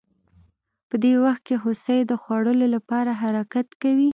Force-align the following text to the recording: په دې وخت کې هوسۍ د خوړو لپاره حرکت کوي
په 0.89 0.95
دې 1.03 1.13
وخت 1.23 1.41
کې 1.47 1.55
هوسۍ 1.63 1.99
د 2.05 2.11
خوړو 2.21 2.53
لپاره 2.75 3.11
حرکت 3.21 3.67
کوي 3.81 4.09